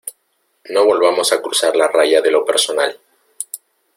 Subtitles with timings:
[0.71, 2.99] no volvamos a cruzar la raya de lo personal.